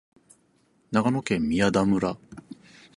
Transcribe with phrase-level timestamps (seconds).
[0.89, 2.17] 長野県宮田村